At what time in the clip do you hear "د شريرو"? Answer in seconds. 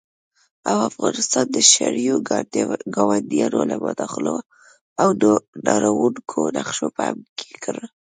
1.51-2.17